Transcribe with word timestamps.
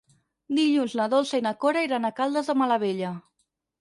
Dilluns 0.59 0.95
na 1.01 1.05
Dolça 1.11 1.39
i 1.41 1.45
na 1.47 1.53
Cora 1.65 1.83
iran 1.89 2.09
a 2.09 2.13
Caldes 2.21 2.51
de 2.53 2.57
Malavella. 2.63 3.13